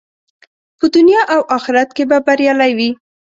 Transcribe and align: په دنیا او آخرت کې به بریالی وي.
په 0.79 0.85
دنیا 0.95 1.21
او 1.35 1.41
آخرت 1.57 1.89
کې 1.97 2.03
به 2.09 2.17
بریالی 2.27 2.71
وي. 2.77 2.89